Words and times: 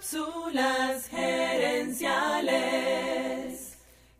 Cápsulas 0.00 1.08
gerenciales. 1.10 2.06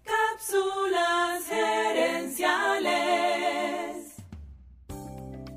Cápsulas 0.04 1.42
gerenciales. 1.49 2.91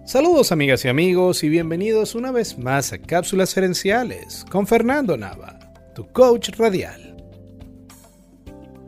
Saludos 0.06 0.54
amigas 0.54 0.86
y 0.86 0.88
amigos 0.88 1.44
y 1.44 1.50
bienvenidos 1.50 2.16
una 2.16 2.32
vez 2.32 2.58
más 2.58 2.94
a 2.94 3.00
Cápsulas 3.00 3.54
gerenciales 3.54 4.46
con 4.50 4.66
Fernando 4.66 5.18
Nava, 5.18 5.60
tu 5.94 6.10
coach 6.14 6.52
radial. 6.58 7.18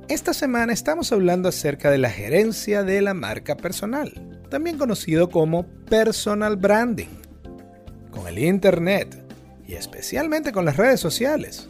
Esta 0.08 0.34
semana 0.34 0.72
estamos 0.72 1.12
hablando 1.12 1.50
acerca 1.50 1.92
de 1.92 1.98
la 1.98 2.12
gerencia 2.12 2.84
de 2.84 3.02
la 3.02 3.14
marca 3.14 3.58
personal, 3.58 4.40
también 4.50 4.78
conocido 4.78 5.30
como 5.30 5.68
personal 5.90 6.56
branding. 6.56 7.20
Con 8.10 8.26
el 8.26 8.40
Internet, 8.40 9.25
y 9.68 9.74
especialmente 9.74 10.52
con 10.52 10.66
las 10.66 10.78
redes 10.78 11.00
sociales. 11.00 11.70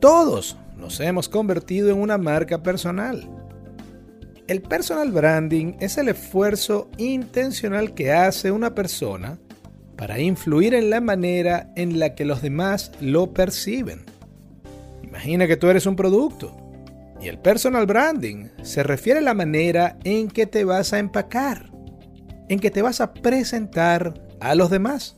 Todos 0.00 0.56
nos 0.76 1.00
hemos 1.00 1.28
convertido 1.28 1.90
en 1.90 1.98
una 1.98 2.18
marca 2.18 2.62
personal. 2.62 3.28
El 4.46 4.62
personal 4.62 5.12
branding 5.12 5.74
es 5.80 5.98
el 5.98 6.08
esfuerzo 6.08 6.88
intencional 6.96 7.92
que 7.94 8.12
hace 8.12 8.50
una 8.50 8.74
persona 8.74 9.38
para 9.96 10.20
influir 10.20 10.74
en 10.74 10.90
la 10.90 11.00
manera 11.00 11.70
en 11.76 11.98
la 11.98 12.14
que 12.14 12.24
los 12.24 12.40
demás 12.40 12.92
lo 13.00 13.34
perciben. 13.34 14.04
Imagina 15.02 15.46
que 15.46 15.56
tú 15.56 15.68
eres 15.68 15.84
un 15.86 15.96
producto 15.96 16.56
y 17.20 17.28
el 17.28 17.38
personal 17.38 17.84
branding 17.84 18.48
se 18.62 18.82
refiere 18.82 19.18
a 19.18 19.22
la 19.22 19.34
manera 19.34 19.98
en 20.04 20.28
que 20.28 20.46
te 20.46 20.64
vas 20.64 20.92
a 20.92 20.98
empacar, 20.98 21.70
en 22.48 22.60
que 22.60 22.70
te 22.70 22.80
vas 22.80 23.00
a 23.00 23.12
presentar 23.12 24.14
a 24.40 24.54
los 24.54 24.70
demás. 24.70 25.17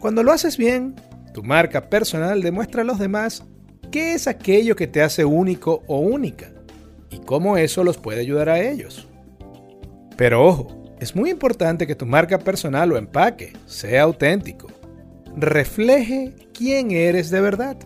Cuando 0.00 0.22
lo 0.22 0.32
haces 0.32 0.56
bien, 0.56 0.94
tu 1.34 1.42
marca 1.42 1.90
personal 1.90 2.40
demuestra 2.40 2.80
a 2.80 2.84
los 2.86 2.98
demás 2.98 3.44
qué 3.90 4.14
es 4.14 4.26
aquello 4.26 4.74
que 4.74 4.86
te 4.86 5.02
hace 5.02 5.26
único 5.26 5.82
o 5.86 5.98
única 5.98 6.50
y 7.10 7.18
cómo 7.18 7.58
eso 7.58 7.84
los 7.84 7.98
puede 7.98 8.20
ayudar 8.20 8.48
a 8.48 8.60
ellos. 8.60 9.06
Pero 10.16 10.46
ojo, 10.46 10.94
es 11.00 11.14
muy 11.14 11.28
importante 11.28 11.86
que 11.86 11.94
tu 11.94 12.06
marca 12.06 12.38
personal 12.38 12.90
o 12.92 12.96
empaque 12.96 13.52
sea 13.66 14.04
auténtico, 14.04 14.68
refleje 15.36 16.34
quién 16.54 16.92
eres 16.92 17.28
de 17.28 17.42
verdad. 17.42 17.76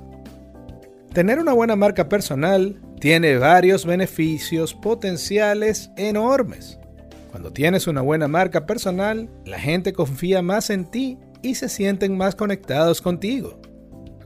Tener 1.13 1.41
una 1.41 1.53
buena 1.53 1.75
marca 1.75 2.09
personal 2.09 2.81
tiene 3.01 3.39
varios 3.39 3.85
beneficios 3.85 4.73
potenciales 4.73 5.91
enormes. 5.97 6.79
Cuando 7.33 7.53
tienes 7.53 7.89
una 7.89 8.03
buena 8.03 8.29
marca 8.29 8.67
personal, 8.67 9.29
la 9.45 9.59
gente 9.59 9.93
confía 9.93 10.43
más 10.43 10.71
en 10.71 10.85
ti 10.85 11.19
y 11.45 11.55
se 11.55 11.69
sienten 11.69 12.17
más 12.17 12.35
conectados 12.35 13.03
contigo. 13.03 13.61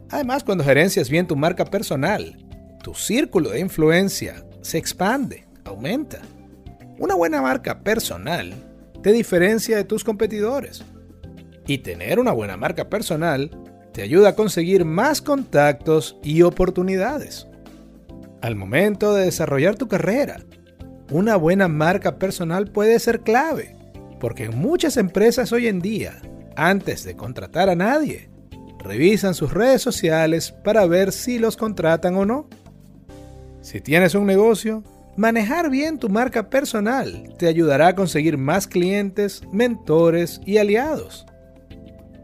Además, 0.09 0.45
cuando 0.45 0.65
gerencias 0.65 1.11
bien 1.11 1.27
tu 1.27 1.37
marca 1.37 1.65
personal, 1.65 2.37
tu 2.83 2.95
círculo 2.95 3.51
de 3.51 3.61
influencia 3.61 4.45
se 4.63 4.79
expande, 4.79 5.47
aumenta. 5.65 6.21
Una 6.99 7.15
buena 7.15 7.43
marca 7.43 7.81
personal 7.81 8.55
te 9.03 9.13
diferencia 9.13 9.77
de 9.77 9.85
tus 9.85 10.05
competidores. 10.05 10.85
Y 11.67 11.79
tener 11.79 12.19
una 12.19 12.33
buena 12.33 12.57
marca 12.57 12.89
personal 12.89 13.51
te 13.93 14.03
ayuda 14.03 14.31
a 14.31 14.35
conseguir 14.35 14.85
más 14.85 15.21
contactos 15.21 16.17
y 16.23 16.43
oportunidades. 16.43 17.47
Al 18.41 18.55
momento 18.55 19.15
de 19.15 19.25
desarrollar 19.25 19.75
tu 19.75 19.89
carrera, 19.89 20.41
una 21.11 21.37
buena 21.37 21.67
marca 21.69 22.19
personal 22.19 22.69
puede 22.69 22.99
ser 23.01 23.21
clave, 23.21 23.75
porque 24.21 24.45
en 24.45 24.57
muchas 24.59 24.97
empresas 24.97 25.53
hoy 25.53 25.67
en 25.67 25.81
día 25.81 26.21
antes 26.59 27.05
de 27.05 27.17
contratar 27.17 27.71
a 27.71 27.77
nadie. 27.77 28.29
Revisan 28.81 29.35
sus 29.35 29.53
redes 29.53 29.81
sociales 29.81 30.53
para 30.53 30.87
ver 30.87 31.13
si 31.13 31.39
los 31.39 31.57
contratan 31.57 32.17
o 32.17 32.27
no. 32.27 32.49
Si 33.61 33.81
tienes 33.81 34.15
un 34.15 34.27
negocio, 34.27 34.83
manejar 35.17 35.71
bien 35.71 35.99
tu 35.99 36.09
marca 36.09 36.51
personal 36.51 37.33
te 37.39 37.47
ayudará 37.47 37.89
a 37.89 37.95
conseguir 37.95 38.39
más 38.39 38.67
clientes, 38.67 39.43
mentores 39.53 40.41
y 40.45 40.59
aliados. 40.59 41.27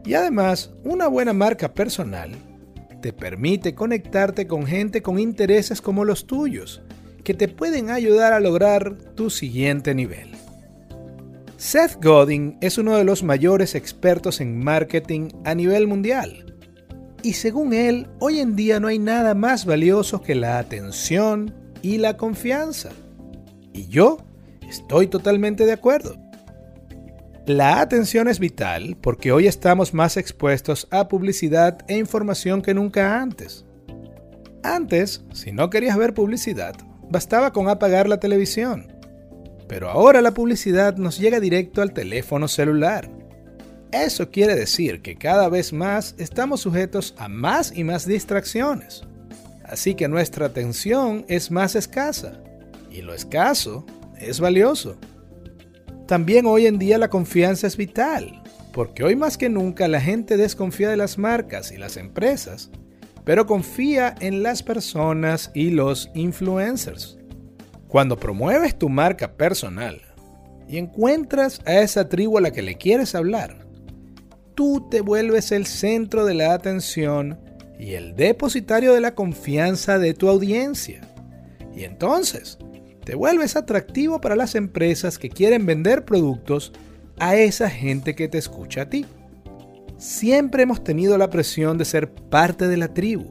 Y 0.05 0.13
además, 0.13 0.71
una 0.83 1.07
buena 1.07 1.33
marca 1.33 1.73
personal 1.73 2.31
te 3.01 3.13
permite 3.13 3.73
conectarte 3.73 4.47
con 4.47 4.65
gente 4.65 5.01
con 5.01 5.17
intereses 5.17 5.81
como 5.81 6.03
los 6.03 6.27
tuyos, 6.27 6.81
que 7.23 7.33
te 7.33 7.47
pueden 7.47 7.89
ayudar 7.89 8.33
a 8.33 8.39
lograr 8.39 8.97
tu 9.15 9.29
siguiente 9.29 9.95
nivel. 9.95 10.31
Seth 11.57 12.03
Godin 12.03 12.57
es 12.59 12.77
uno 12.77 12.97
de 12.97 13.05
los 13.05 13.23
mayores 13.23 13.75
expertos 13.75 14.41
en 14.41 14.61
marketing 14.61 15.29
a 15.45 15.55
nivel 15.55 15.87
mundial. 15.87 16.53
Y 17.23 17.33
según 17.33 17.73
él, 17.73 18.09
hoy 18.19 18.39
en 18.39 18.57
día 18.57 18.81
no 18.81 18.89
hay 18.89 18.99
nada 18.99 19.33
más 19.35 19.65
valioso 19.65 20.21
que 20.21 20.35
la 20.35 20.59
atención 20.59 21.55
y 21.81 21.97
la 21.97 22.17
confianza. 22.17 22.89
Y 23.71 23.87
yo 23.87 24.17
estoy 24.67 25.07
totalmente 25.07 25.65
de 25.65 25.71
acuerdo. 25.71 26.17
La 27.45 27.79
atención 27.79 28.27
es 28.27 28.39
vital 28.39 28.97
porque 28.99 29.31
hoy 29.31 29.47
estamos 29.47 29.93
más 29.93 30.17
expuestos 30.17 30.89
a 30.91 31.07
publicidad 31.07 31.77
e 31.87 31.97
información 31.97 32.61
que 32.61 32.73
nunca 32.73 33.21
antes. 33.21 33.65
Antes, 34.61 35.23
si 35.31 35.53
no 35.53 35.69
querías 35.69 35.95
ver 35.95 36.13
publicidad, 36.13 36.75
bastaba 37.09 37.53
con 37.53 37.69
apagar 37.69 38.09
la 38.09 38.19
televisión 38.19 38.94
pero 39.67 39.89
ahora 39.89 40.21
la 40.21 40.33
publicidad 40.33 40.97
nos 40.97 41.17
llega 41.17 41.39
directo 41.39 41.81
al 41.81 41.93
teléfono 41.93 42.47
celular. 42.47 43.09
Eso 43.91 44.29
quiere 44.29 44.55
decir 44.55 45.01
que 45.01 45.15
cada 45.15 45.49
vez 45.49 45.71
más 45.71 46.15
estamos 46.17 46.61
sujetos 46.61 47.15
a 47.17 47.27
más 47.29 47.71
y 47.75 47.83
más 47.83 48.05
distracciones. 48.05 49.03
Así 49.63 49.95
que 49.95 50.07
nuestra 50.07 50.47
atención 50.47 51.25
es 51.27 51.49
más 51.49 51.75
escasa. 51.75 52.39
Y 52.91 53.01
lo 53.01 53.13
escaso 53.13 53.85
es 54.19 54.39
valioso. 54.39 54.97
También 56.07 56.45
hoy 56.45 56.67
en 56.67 56.77
día 56.77 56.97
la 56.97 57.09
confianza 57.09 57.65
es 57.65 57.77
vital, 57.77 58.43
porque 58.73 59.03
hoy 59.03 59.15
más 59.15 59.37
que 59.37 59.49
nunca 59.49 59.87
la 59.87 59.99
gente 59.99 60.37
desconfía 60.37 60.89
de 60.89 60.97
las 60.97 61.17
marcas 61.17 61.71
y 61.71 61.77
las 61.77 61.97
empresas, 61.97 62.69
pero 63.23 63.47
confía 63.47 64.13
en 64.19 64.43
las 64.43 64.61
personas 64.61 65.49
y 65.55 65.71
los 65.71 66.11
influencers. 66.13 67.17
Cuando 67.95 68.19
promueves 68.19 68.77
tu 68.77 68.89
marca 68.89 69.37
personal 69.37 70.01
y 70.67 70.79
encuentras 70.79 71.61
a 71.65 71.75
esa 71.75 72.09
tribu 72.09 72.37
a 72.37 72.41
la 72.41 72.51
que 72.51 72.61
le 72.61 72.75
quieres 72.75 73.15
hablar, 73.15 73.65
tú 74.53 74.85
te 74.91 74.99
vuelves 74.99 75.53
el 75.53 75.65
centro 75.65 76.25
de 76.25 76.33
la 76.33 76.53
atención 76.53 77.39
y 77.79 77.93
el 77.93 78.17
depositario 78.17 78.93
de 78.93 78.99
la 78.99 79.15
confianza 79.15 79.97
de 79.97 80.13
tu 80.13 80.27
audiencia. 80.27 81.07
Y 81.73 81.85
entonces, 81.85 82.57
te 83.05 83.15
vuelves 83.15 83.55
atractivo 83.55 84.19
para 84.19 84.35
las 84.35 84.55
empresas 84.55 85.17
que 85.17 85.29
quieren 85.29 85.65
vender 85.65 86.03
productos 86.03 86.73
a 87.17 87.37
esa 87.37 87.69
gente 87.69 88.13
que 88.13 88.27
te 88.27 88.39
escucha 88.39 88.81
a 88.81 88.89
ti. 88.89 89.05
Siempre 89.97 90.63
hemos 90.63 90.83
tenido 90.83 91.17
la 91.17 91.29
presión 91.29 91.77
de 91.77 91.85
ser 91.85 92.11
parte 92.11 92.67
de 92.67 92.75
la 92.75 92.93
tribu. 92.93 93.29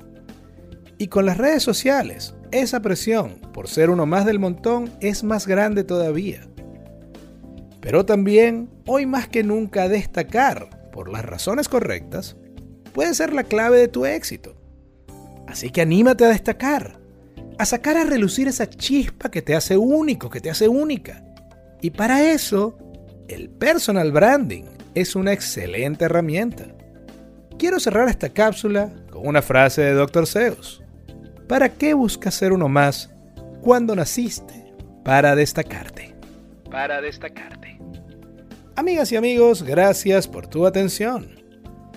Y 0.97 1.08
con 1.08 1.26
las 1.26 1.36
redes 1.36 1.62
sociales, 1.62 2.34
esa 2.60 2.81
presión, 2.81 3.41
por 3.53 3.69
ser 3.69 3.91
uno 3.91 4.06
más 4.06 4.25
del 4.25 4.38
montón, 4.38 4.92
es 5.00 5.25
más 5.25 5.47
grande 5.47 5.82
todavía. 5.82 6.47
Pero 7.81 8.06
también, 8.06 8.70
hoy 8.87 9.06
más 9.06 9.28
que 9.28 9.42
nunca, 9.42 9.88
destacar, 9.88 10.88
por 10.92 11.10
las 11.10 11.25
razones 11.25 11.69
correctas, 11.69 12.37
puede 12.92 13.12
ser 13.15 13.32
la 13.32 13.42
clave 13.42 13.78
de 13.78 13.88
tu 13.88 14.06
éxito. 14.06 14.54
Así 15.48 15.70
que 15.70 15.81
anímate 15.81 16.25
a 16.25 16.28
destacar, 16.28 17.00
a 17.59 17.65
sacar 17.65 17.97
a 17.97 18.04
relucir 18.04 18.47
esa 18.47 18.71
chispa 18.71 19.31
que 19.31 19.42
te 19.42 19.56
hace 19.56 19.76
único, 19.76 20.31
que 20.31 20.41
te 20.41 20.50
hace 20.50 20.69
única. 20.69 21.25
Y 21.82 21.91
para 21.91 22.31
eso, 22.31 22.78
el 23.26 23.50
personal 23.50 24.12
branding 24.12 24.65
es 24.94 25.16
una 25.16 25.32
excelente 25.32 26.04
herramienta. 26.04 26.69
Quiero 27.59 27.81
cerrar 27.81 28.09
esta 28.09 28.28
cápsula 28.28 28.92
con 29.10 29.26
una 29.26 29.42
frase 29.42 29.82
de 29.82 29.94
Dr. 29.94 30.26
Seuss. 30.26 30.84
¿Para 31.48 31.68
qué 31.68 31.92
buscas 31.92 32.34
ser 32.34 32.52
uno 32.52 32.68
más 32.68 33.10
cuando 33.60 33.94
naciste? 33.94 34.72
Para 35.04 35.36
destacarte. 35.36 36.14
Para 36.70 37.02
destacarte. 37.02 37.78
Amigas 38.76 39.12
y 39.12 39.16
amigos, 39.16 39.62
gracias 39.62 40.26
por 40.26 40.46
tu 40.46 40.66
atención. 40.66 41.28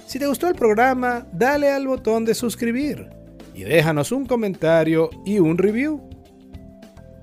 Si 0.05 0.19
te 0.19 0.27
gustó 0.27 0.49
el 0.49 0.55
programa, 0.55 1.27
dale 1.31 1.71
al 1.71 1.87
botón 1.87 2.25
de 2.25 2.35
suscribir 2.35 3.09
y 3.53 3.63
déjanos 3.63 4.11
un 4.11 4.25
comentario 4.25 5.09
y 5.25 5.39
un 5.39 5.57
review. 5.57 6.09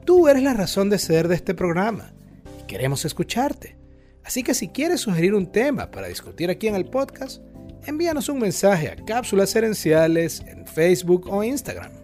Tú 0.06 0.26
eres 0.26 0.42
la 0.42 0.54
razón 0.54 0.88
de 0.88 0.98
ser 0.98 1.28
de 1.28 1.34
este 1.34 1.54
programa 1.54 2.14
y 2.58 2.66
queremos 2.66 3.04
escucharte. 3.04 3.76
Así 4.24 4.42
que 4.42 4.54
si 4.54 4.68
quieres 4.68 5.02
sugerir 5.02 5.34
un 5.34 5.52
tema 5.52 5.90
para 5.90 6.08
discutir 6.08 6.48
aquí 6.48 6.68
en 6.68 6.74
el 6.74 6.86
podcast, 6.86 7.42
envíanos 7.86 8.30
un 8.30 8.38
mensaje 8.38 8.88
a 8.88 8.96
Cápsulas 8.96 9.54
Herenciales 9.54 10.42
en 10.46 10.66
Facebook 10.66 11.28
o 11.28 11.44
Instagram. 11.44 12.03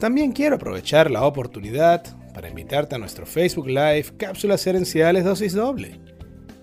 También 0.00 0.32
quiero 0.32 0.56
aprovechar 0.56 1.10
la 1.10 1.24
oportunidad 1.24 2.02
para 2.32 2.48
invitarte 2.48 2.94
a 2.94 2.98
nuestro 2.98 3.26
Facebook 3.26 3.66
Live 3.66 4.06
Cápsulas 4.16 4.66
Herenciales 4.66 5.24
Dosis 5.24 5.52
Doble. 5.52 6.00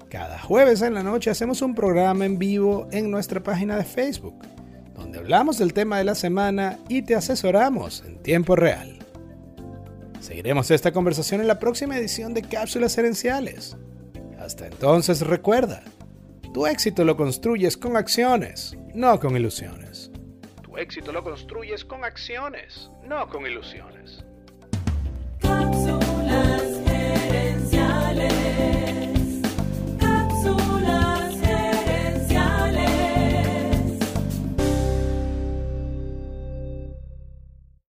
Cada 0.09 0.39
jueves 0.39 0.81
en 0.81 0.95
la 0.95 1.03
noche 1.03 1.29
hacemos 1.29 1.61
un 1.61 1.75
programa 1.75 2.25
en 2.25 2.39
vivo 2.39 2.87
en 2.91 3.11
nuestra 3.11 3.43
página 3.43 3.77
de 3.77 3.83
Facebook, 3.83 4.43
donde 4.95 5.19
Hablamos 5.19 5.59
del 5.59 5.73
tema 5.73 5.99
de 5.99 6.05
la 6.05 6.15
semana 6.15 6.79
y 6.89 7.03
te 7.03 7.13
asesoramos 7.13 8.03
en 8.07 8.23
tiempo 8.23 8.55
real. 8.55 8.97
Seguiremos 10.19 10.71
esta 10.71 10.91
conversación 10.91 11.39
en 11.39 11.47
la 11.47 11.59
próxima 11.59 11.95
edición 11.95 12.33
de 12.33 12.41
Cápsulas 12.41 12.97
Herenciales. 12.97 13.77
Hasta 14.39 14.65
entonces 14.65 15.21
recuerda, 15.21 15.83
tu 16.55 16.65
éxito 16.65 17.05
lo 17.05 17.15
construyes 17.15 17.77
con 17.77 17.97
acciones, 17.97 18.75
no 18.95 19.19
con 19.19 19.37
ilusiones. 19.37 20.11
Éxito 20.77 21.11
lo 21.11 21.23
construyes 21.23 21.83
con 21.83 22.03
acciones, 22.03 22.91
no 23.01 23.27
con 23.29 23.47
ilusiones. 23.47 24.23